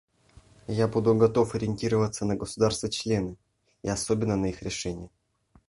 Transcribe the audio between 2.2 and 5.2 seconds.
на государства-члены, и особенно на их решения.